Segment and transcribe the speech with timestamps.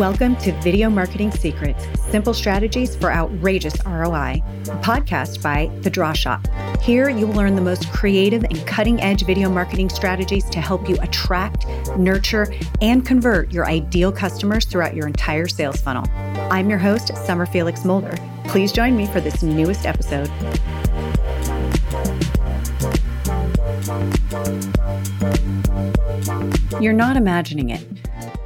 [0.00, 6.14] Welcome to Video Marketing Secrets Simple Strategies for Outrageous ROI, a podcast by The Draw
[6.14, 6.48] Shop.
[6.80, 10.88] Here, you will learn the most creative and cutting edge video marketing strategies to help
[10.88, 11.66] you attract,
[11.98, 12.50] nurture,
[12.80, 16.06] and convert your ideal customers throughout your entire sales funnel.
[16.50, 18.16] I'm your host, Summer Felix Mulder.
[18.44, 20.30] Please join me for this newest episode.
[26.80, 27.86] You're not imagining it.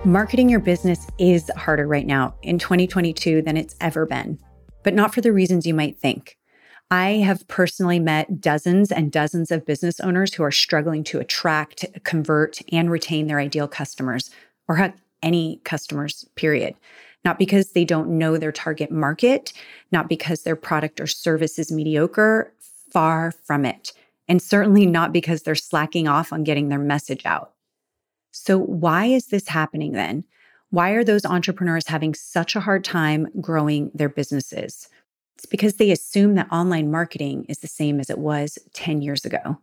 [0.04, 4.38] Marketing your business is harder right now in 2022 than it's ever been,
[4.82, 6.36] but not for the reasons you might think.
[6.90, 11.86] I have personally met dozens and dozens of business owners who are struggling to attract,
[12.04, 14.28] convert, and retain their ideal customers,
[14.68, 16.74] or have any customers, period.
[17.24, 19.54] Not because they don't know their target market,
[19.90, 22.52] not because their product or service is mediocre,
[22.92, 23.94] far from it.
[24.28, 27.53] And certainly not because they're slacking off on getting their message out.
[28.36, 30.24] So, why is this happening then?
[30.70, 34.88] Why are those entrepreneurs having such a hard time growing their businesses?
[35.36, 39.24] It's because they assume that online marketing is the same as it was 10 years
[39.24, 39.58] ago.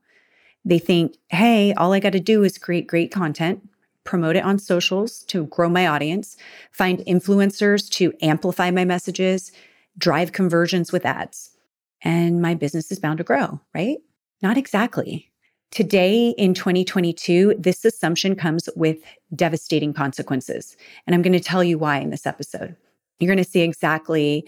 [0.63, 3.67] They think, hey, all I got to do is create great content,
[4.05, 6.37] promote it on socials to grow my audience,
[6.71, 9.51] find influencers to amplify my messages,
[9.97, 11.57] drive conversions with ads,
[12.03, 13.97] and my business is bound to grow, right?
[14.41, 15.30] Not exactly.
[15.71, 18.97] Today in 2022, this assumption comes with
[19.33, 20.75] devastating consequences.
[21.07, 22.75] And I'm going to tell you why in this episode.
[23.19, 24.45] You're going to see exactly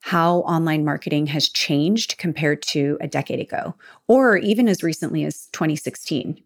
[0.00, 3.74] how online marketing has changed compared to a decade ago,
[4.08, 6.42] or even as recently as 2016.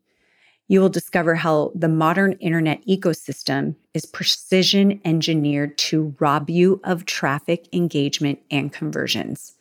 [0.66, 7.04] You will discover how the modern internet ecosystem is precision engineered to rob you of
[7.04, 9.54] traffic engagement and conversions.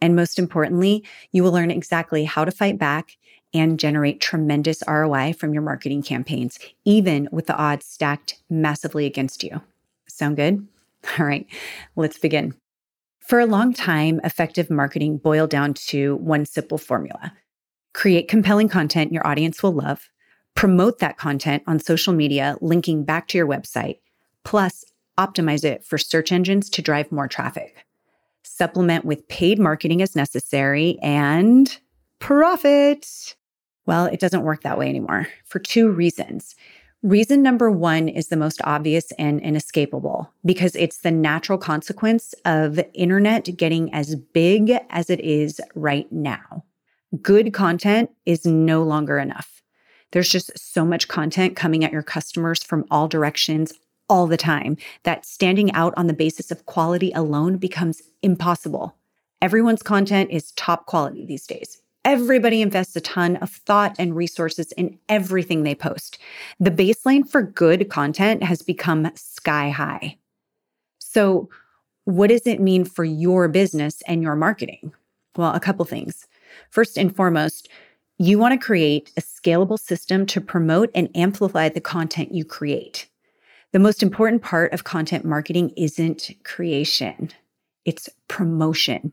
[0.00, 3.16] And most importantly, you will learn exactly how to fight back
[3.54, 9.42] and generate tremendous ROI from your marketing campaigns, even with the odds stacked massively against
[9.42, 9.60] you.
[10.08, 10.66] Sound good?
[11.18, 11.46] All right,
[11.96, 12.54] let's begin.
[13.20, 17.32] For a long time, effective marketing boiled down to one simple formula
[17.94, 20.08] create compelling content your audience will love,
[20.54, 23.98] promote that content on social media, linking back to your website,
[24.44, 24.84] plus
[25.18, 27.84] optimize it for search engines to drive more traffic.
[28.44, 31.76] Supplement with paid marketing as necessary and
[32.18, 33.36] profit.
[33.86, 36.54] Well, it doesn't work that way anymore for two reasons.
[37.02, 42.80] Reason number one is the most obvious and inescapable because it's the natural consequence of
[42.92, 46.64] internet getting as big as it is right now.
[47.22, 49.62] Good content is no longer enough.
[50.10, 53.72] There's just so much content coming at your customers from all directions
[54.08, 58.96] all the time that standing out on the basis of quality alone becomes impossible.
[59.40, 61.80] Everyone's content is top quality these days.
[62.04, 66.18] Everybody invests a ton of thought and resources in everything they post.
[66.58, 70.16] The baseline for good content has become sky high.
[70.98, 71.48] So,
[72.04, 74.92] what does it mean for your business and your marketing?
[75.36, 76.26] Well, a couple things.
[76.70, 77.68] First and foremost,
[78.16, 83.08] you want to create a scalable system to promote and amplify the content you create.
[83.72, 87.30] The most important part of content marketing isn't creation,
[87.84, 89.12] it's promotion.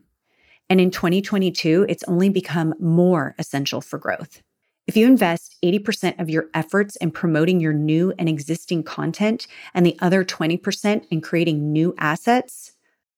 [0.68, 4.42] And in 2022, it's only become more essential for growth.
[4.86, 9.84] If you invest 80% of your efforts in promoting your new and existing content and
[9.84, 12.72] the other 20% in creating new assets,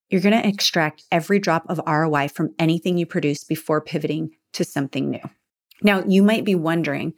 [0.09, 4.65] you're going to extract every drop of ROI from anything you produce before pivoting to
[4.65, 5.31] something new.
[5.83, 7.13] Now, you might be wondering,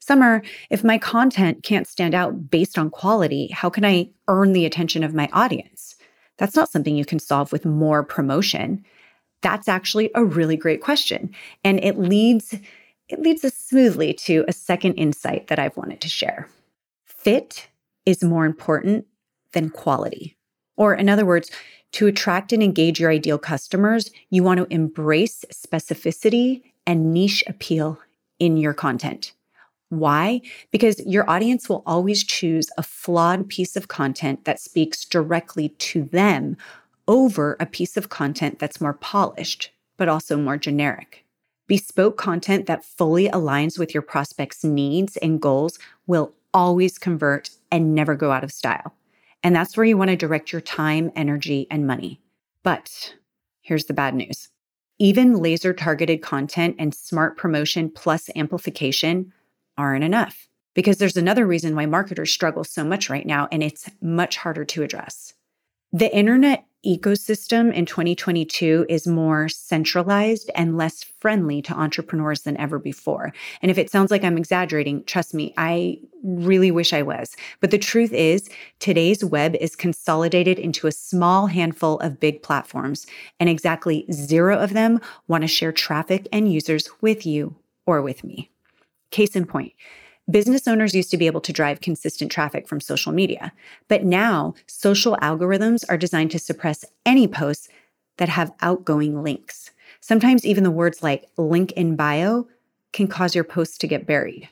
[0.00, 4.66] Summer, if my content can't stand out based on quality, how can I earn the
[4.66, 5.94] attention of my audience?
[6.38, 8.84] That's not something you can solve with more promotion.
[9.42, 11.34] That's actually a really great question.
[11.64, 12.54] And it leads
[13.08, 16.48] it leads us smoothly to a second insight that I've wanted to share.
[17.04, 17.68] Fit
[18.06, 19.06] is more important
[19.52, 20.36] than quality.
[20.76, 21.50] Or in other words,
[21.92, 28.00] to attract and engage your ideal customers, you want to embrace specificity and niche appeal
[28.38, 29.32] in your content.
[29.90, 30.40] Why?
[30.70, 36.04] Because your audience will always choose a flawed piece of content that speaks directly to
[36.04, 36.56] them
[37.08, 41.24] over a piece of content that's more polished, but also more generic.
[41.66, 47.94] Bespoke content that fully aligns with your prospect's needs and goals will always convert and
[47.94, 48.94] never go out of style.
[49.42, 52.20] And that's where you want to direct your time, energy, and money.
[52.62, 53.14] But
[53.62, 54.48] here's the bad news
[54.98, 59.32] even laser targeted content and smart promotion plus amplification
[59.76, 63.90] aren't enough because there's another reason why marketers struggle so much right now, and it's
[64.00, 65.34] much harder to address.
[65.92, 72.78] The internet ecosystem in 2022 is more centralized and less friendly to entrepreneurs than ever
[72.78, 73.32] before.
[73.60, 77.36] And if it sounds like I'm exaggerating, trust me, I really wish I was.
[77.60, 78.48] But the truth is,
[78.80, 83.06] today's web is consolidated into a small handful of big platforms,
[83.38, 87.56] and exactly zero of them want to share traffic and users with you
[87.86, 88.50] or with me.
[89.10, 89.72] Case in point,
[90.30, 93.52] Business owners used to be able to drive consistent traffic from social media,
[93.88, 97.68] but now social algorithms are designed to suppress any posts
[98.18, 99.70] that have outgoing links.
[100.00, 102.46] Sometimes even the words like link in bio
[102.92, 104.48] can cause your posts to get buried.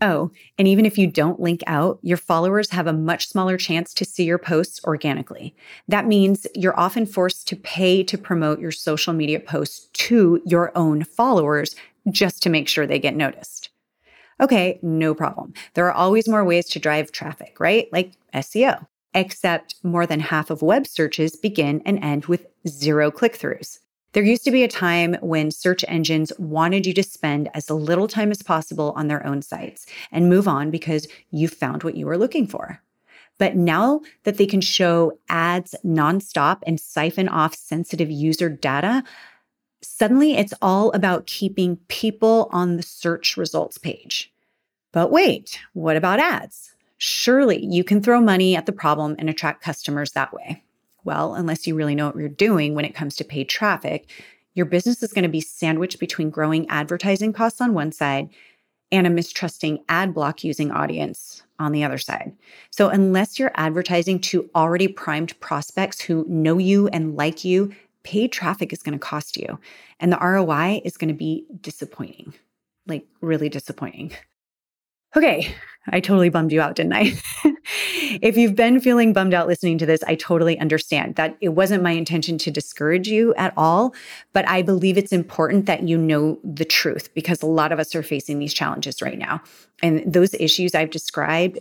[0.00, 3.94] Oh, and even if you don't link out, your followers have a much smaller chance
[3.94, 5.54] to see your posts organically.
[5.88, 10.70] That means you're often forced to pay to promote your social media posts to your
[10.76, 11.74] own followers
[12.10, 13.65] just to make sure they get noticed.
[14.40, 15.54] Okay, no problem.
[15.74, 17.88] There are always more ways to drive traffic, right?
[17.92, 18.86] Like SEO.
[19.14, 23.78] Except more than half of web searches begin and end with zero click throughs.
[24.12, 28.08] There used to be a time when search engines wanted you to spend as little
[28.08, 32.06] time as possible on their own sites and move on because you found what you
[32.06, 32.82] were looking for.
[33.38, 39.04] But now that they can show ads nonstop and siphon off sensitive user data,
[39.86, 44.32] suddenly it's all about keeping people on the search results page.
[44.92, 46.74] But wait, what about ads?
[46.98, 50.62] Surely you can throw money at the problem and attract customers that way.
[51.04, 54.10] Well, unless you really know what you're doing when it comes to paid traffic,
[54.54, 58.30] your business is going to be sandwiched between growing advertising costs on one side
[58.90, 62.32] and a mistrusting ad block using audience on the other side.
[62.70, 67.72] So, unless you're advertising to already primed prospects who know you and like you,
[68.06, 69.58] paid traffic is going to cost you.
[69.98, 72.32] And the ROI is going to be disappointing,
[72.86, 74.12] like really disappointing.
[75.16, 75.52] Okay,
[75.88, 77.12] I totally bummed you out, didn't I?
[78.22, 81.82] if you've been feeling bummed out listening to this, I totally understand that it wasn't
[81.82, 83.94] my intention to discourage you at all.
[84.32, 87.94] But I believe it's important that you know the truth because a lot of us
[87.94, 89.40] are facing these challenges right now.
[89.82, 91.58] And those issues I've described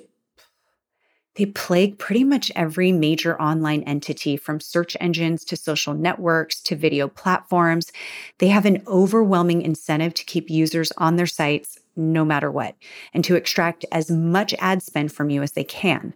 [1.36, 6.76] they plague pretty much every major online entity from search engines to social networks to
[6.76, 7.92] video platforms.
[8.40, 12.76] They have an overwhelming incentive to keep users on their sites no matter what
[13.14, 16.14] and to extract as much ad spend from you as they can.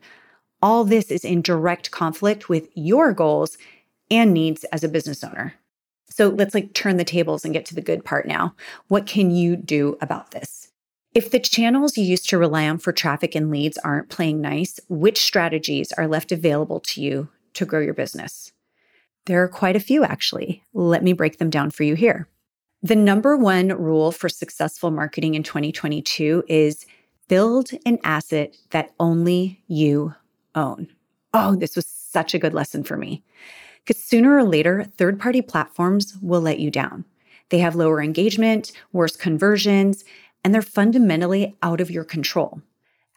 [0.61, 3.57] All this is in direct conflict with your goals
[4.11, 5.53] and needs as a business owner.
[6.09, 8.55] So let's like turn the tables and get to the good part now.
[8.87, 10.68] What can you do about this?
[11.15, 14.79] If the channels you used to rely on for traffic and leads aren't playing nice,
[14.89, 18.51] which strategies are left available to you to grow your business?
[19.25, 20.63] There are quite a few, actually.
[20.73, 22.27] Let me break them down for you here.
[22.83, 26.85] The number one rule for successful marketing in 2022 is
[27.27, 30.13] build an asset that only you
[30.53, 30.89] own.
[31.33, 33.23] Oh, this was such a good lesson for me.
[33.83, 37.05] Because sooner or later, third party platforms will let you down.
[37.49, 40.05] They have lower engagement, worse conversions,
[40.43, 42.61] and they're fundamentally out of your control.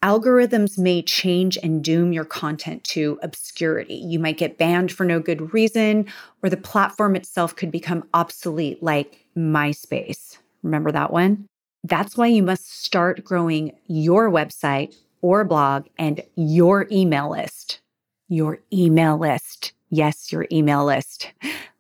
[0.03, 3.95] Algorithms may change and doom your content to obscurity.
[3.95, 6.07] You might get banned for no good reason,
[6.43, 10.39] or the platform itself could become obsolete, like MySpace.
[10.65, 11.47] Remember that one?
[11.85, 17.81] That's why you must start growing your website or blog and your email list.
[18.29, 19.73] Your email list.
[19.89, 21.33] Yes, your email list.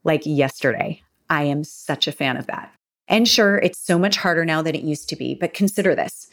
[0.04, 1.02] Like yesterday.
[1.28, 2.72] I am such a fan of that.
[3.12, 6.28] And sure, it's so much harder now than it used to be, but consider this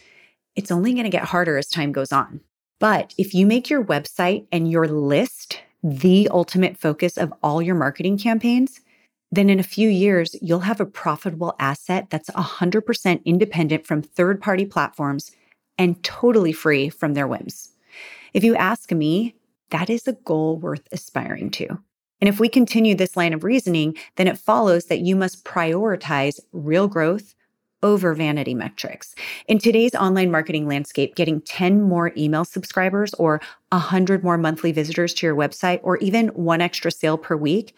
[0.55, 2.41] it's only going to get harder as time goes on.
[2.79, 7.75] But if you make your website and your list the ultimate focus of all your
[7.75, 8.79] marketing campaigns,
[9.31, 14.41] then in a few years, you'll have a profitable asset that's 100% independent from third
[14.41, 15.31] party platforms
[15.77, 17.69] and totally free from their whims.
[18.33, 19.35] If you ask me,
[19.69, 21.79] that is a goal worth aspiring to.
[22.21, 26.39] And if we continue this line of reasoning, then it follows that you must prioritize
[26.51, 27.35] real growth
[27.81, 29.15] over vanity metrics.
[29.47, 33.39] In today's online marketing landscape, getting 10 more email subscribers or
[33.71, 37.73] 100 more monthly visitors to your website or even one extra sale per week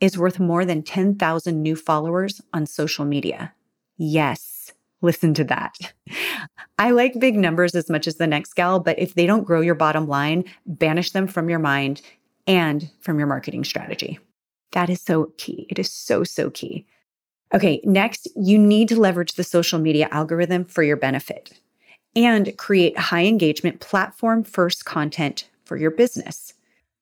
[0.00, 3.52] is worth more than 10,000 new followers on social media.
[3.98, 4.72] Yes,
[5.02, 5.92] listen to that.
[6.78, 9.60] I like big numbers as much as the next gal, but if they don't grow
[9.60, 12.00] your bottom line, banish them from your mind
[12.46, 14.18] and from your marketing strategy.
[14.72, 15.66] That is so key.
[15.68, 16.86] It is so, so key.
[17.54, 21.52] Okay, next, you need to leverage the social media algorithm for your benefit
[22.16, 26.54] and create high engagement platform first content for your business.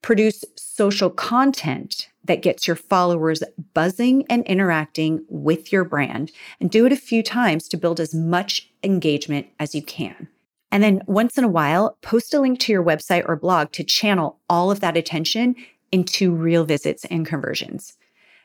[0.02, 3.42] Produce social content that gets your followers
[3.74, 6.30] buzzing and interacting with your brand,
[6.60, 10.28] and do it a few times to build as much engagement as you can.
[10.72, 13.84] And then once in a while, post a link to your website or blog to
[13.84, 15.56] channel all of that attention
[15.90, 17.96] into real visits and conversions.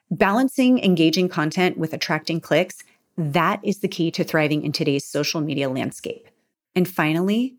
[0.10, 2.84] Balancing engaging content with attracting clicks,
[3.18, 6.28] that is the key to thriving in today's social media landscape.
[6.76, 7.56] And finally,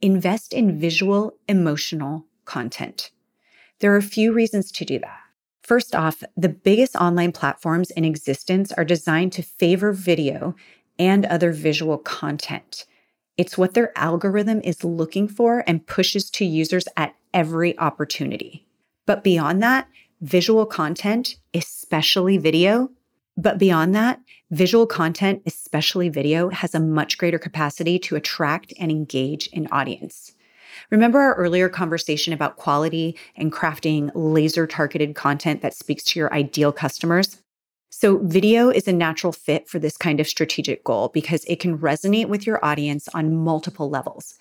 [0.00, 3.10] invest in visual, emotional content.
[3.80, 5.18] There are a few reasons to do that.
[5.62, 10.54] First off, the biggest online platforms in existence are designed to favor video
[10.98, 12.86] and other visual content.
[13.38, 18.66] It's what their algorithm is looking for and pushes to users at every opportunity.
[19.06, 19.88] But beyond that,
[20.20, 22.90] visual content, especially video,
[23.36, 28.90] but beyond that, visual content, especially video, has a much greater capacity to attract and
[28.90, 30.34] engage an audience.
[30.90, 36.34] Remember our earlier conversation about quality and crafting laser targeted content that speaks to your
[36.34, 37.40] ideal customers?
[37.90, 41.78] So, video is a natural fit for this kind of strategic goal because it can
[41.78, 44.34] resonate with your audience on multiple levels.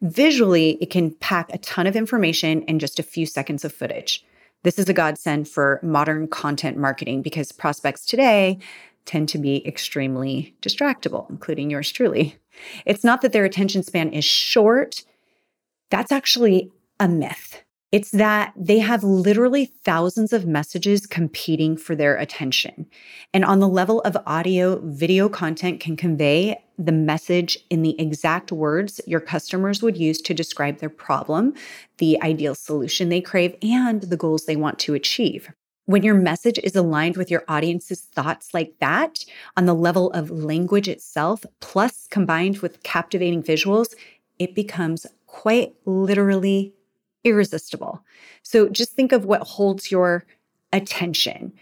[0.00, 4.24] Visually, it can pack a ton of information in just a few seconds of footage.
[4.62, 8.58] This is a godsend for modern content marketing because prospects today
[9.04, 12.36] tend to be extremely distractible, including yours truly.
[12.86, 15.04] It's not that their attention span is short,
[15.90, 17.63] that's actually a myth.
[17.94, 22.86] It's that they have literally thousands of messages competing for their attention.
[23.32, 28.50] And on the level of audio, video content can convey the message in the exact
[28.50, 31.54] words your customers would use to describe their problem,
[31.98, 35.48] the ideal solution they crave, and the goals they want to achieve.
[35.84, 39.24] When your message is aligned with your audience's thoughts like that,
[39.56, 43.94] on the level of language itself, plus combined with captivating visuals,
[44.40, 46.74] it becomes quite literally
[47.24, 48.04] irresistible.
[48.42, 50.24] So just think of what holds your
[50.72, 51.52] attention.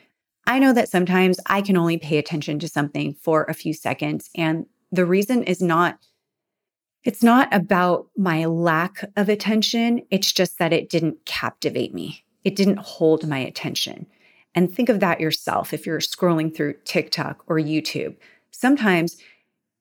[0.47, 4.29] I know that sometimes I can only pay attention to something for a few seconds.
[4.37, 5.99] And the reason is not,
[7.05, 10.03] it's not about my lack of attention.
[10.11, 14.07] It's just that it didn't captivate me, it didn't hold my attention.
[14.55, 18.17] And think of that yourself if you're scrolling through TikTok or YouTube.
[18.51, 19.17] Sometimes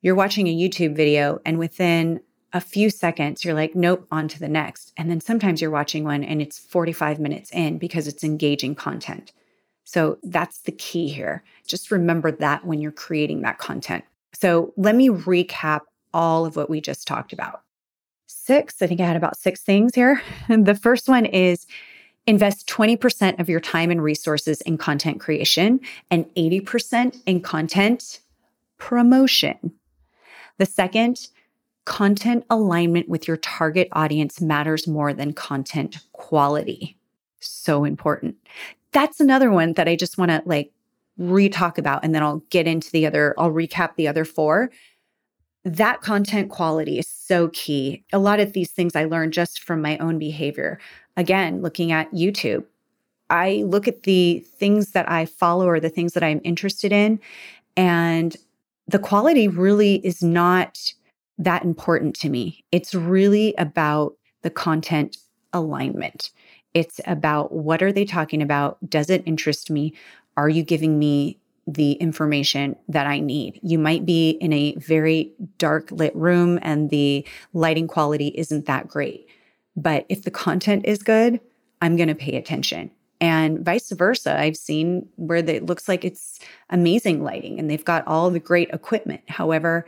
[0.01, 2.21] you're watching a YouTube video and within
[2.53, 4.91] a few seconds, you're like, nope, on to the next.
[4.97, 9.31] And then sometimes you're watching one and it's 45 minutes in because it's engaging content.
[9.83, 11.43] So that's the key here.
[11.65, 14.03] Just remember that when you're creating that content.
[14.33, 15.81] So let me recap
[16.13, 17.61] all of what we just talked about.
[18.27, 20.21] Six, I think I had about six things here.
[20.49, 21.67] the first one is
[22.27, 25.79] invest 20% of your time and resources in content creation
[26.09, 28.19] and 80% in content
[28.77, 29.73] promotion.
[30.57, 31.29] The second,
[31.85, 36.97] content alignment with your target audience matters more than content quality.
[37.39, 38.35] So important.
[38.91, 40.71] That's another one that I just want to like
[41.17, 44.71] re-talk about and then I'll get into the other I'll recap the other four.
[45.63, 48.03] That content quality is so key.
[48.11, 50.79] A lot of these things I learned just from my own behavior.
[51.17, 52.65] Again, looking at YouTube.
[53.29, 57.19] I look at the things that I follow or the things that I'm interested in
[57.77, 58.35] and
[58.87, 60.93] the quality really is not
[61.43, 62.63] that important to me.
[62.71, 65.17] It's really about the content
[65.53, 66.29] alignment.
[66.73, 68.77] It's about what are they talking about?
[68.87, 69.93] Does it interest me?
[70.37, 73.59] Are you giving me the information that I need?
[73.61, 78.87] You might be in a very dark lit room and the lighting quality isn't that
[78.87, 79.27] great.
[79.75, 81.39] But if the content is good,
[81.81, 82.91] I'm going to pay attention.
[83.19, 88.05] And vice versa, I've seen where it looks like it's amazing lighting and they've got
[88.07, 89.21] all the great equipment.
[89.27, 89.85] However,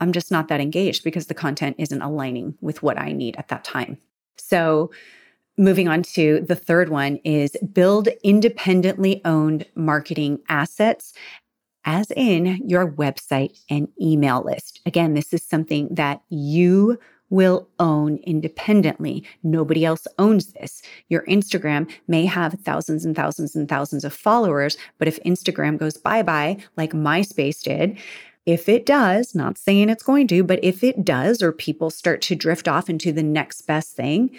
[0.00, 3.48] I'm just not that engaged because the content isn't aligning with what I need at
[3.48, 3.98] that time.
[4.36, 4.90] So,
[5.58, 11.14] moving on to the third one is build independently owned marketing assets,
[11.86, 14.80] as in your website and email list.
[14.84, 16.98] Again, this is something that you
[17.30, 19.24] will own independently.
[19.42, 20.82] Nobody else owns this.
[21.08, 25.96] Your Instagram may have thousands and thousands and thousands of followers, but if Instagram goes
[25.96, 27.98] bye bye, like MySpace did,
[28.46, 32.22] if it does, not saying it's going to, but if it does, or people start
[32.22, 34.30] to drift off into the next best thing,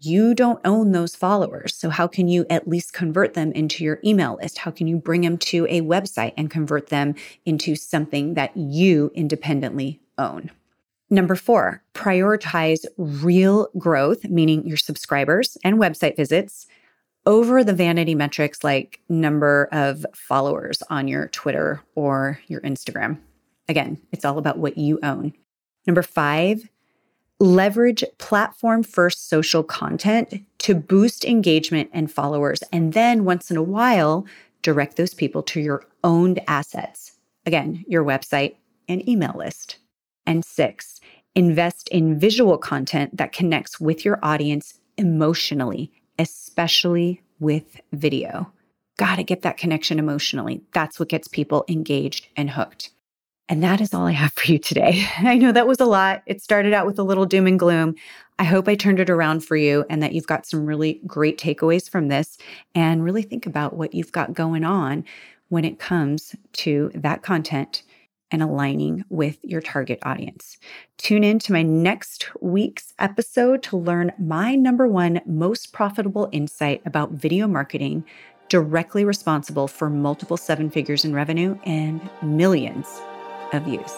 [0.00, 1.74] you don't own those followers.
[1.74, 4.58] So, how can you at least convert them into your email list?
[4.58, 7.14] How can you bring them to a website and convert them
[7.46, 10.50] into something that you independently own?
[11.08, 16.66] Number four, prioritize real growth, meaning your subscribers and website visits,
[17.26, 23.18] over the vanity metrics like number of followers on your Twitter or your Instagram.
[23.68, 25.32] Again, it's all about what you own.
[25.86, 26.68] Number five,
[27.40, 32.62] leverage platform first social content to boost engagement and followers.
[32.72, 34.26] And then once in a while,
[34.62, 37.12] direct those people to your owned assets.
[37.46, 38.56] Again, your website
[38.88, 39.78] and email list.
[40.26, 41.00] And six,
[41.34, 48.52] invest in visual content that connects with your audience emotionally, especially with video.
[48.96, 50.62] Got to get that connection emotionally.
[50.72, 52.90] That's what gets people engaged and hooked.
[53.48, 55.06] And that is all I have for you today.
[55.18, 56.22] I know that was a lot.
[56.26, 57.94] It started out with a little doom and gloom.
[58.38, 61.38] I hope I turned it around for you and that you've got some really great
[61.38, 62.38] takeaways from this
[62.74, 65.04] and really think about what you've got going on
[65.50, 67.82] when it comes to that content
[68.30, 70.58] and aligning with your target audience.
[70.96, 76.82] Tune in to my next week's episode to learn my number one most profitable insight
[76.84, 78.04] about video marketing
[78.48, 83.00] directly responsible for multiple seven figures in revenue and millions
[83.52, 83.92] of views.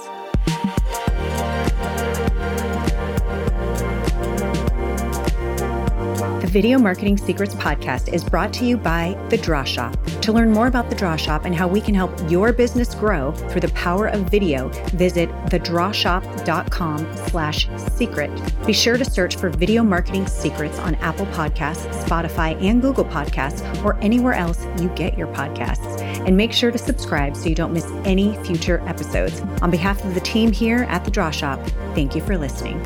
[6.41, 9.97] The Video Marketing Secrets podcast is brought to you by The Draw Shop.
[10.23, 13.33] To learn more about The Draw Shop and how we can help your business grow
[13.33, 18.31] through the power of video, visit thedrawshop.com slash secret.
[18.67, 23.85] Be sure to search for Video Marketing Secrets on Apple Podcasts, Spotify, and Google Podcasts,
[23.85, 25.96] or anywhere else you get your podcasts.
[26.21, 29.41] And make sure to subscribe so you don't miss any future episodes.
[29.63, 31.61] On behalf of the team here at The Draw Shop,
[31.95, 32.81] thank you for listening.